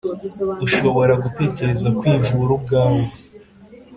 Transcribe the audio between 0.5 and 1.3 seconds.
ushobora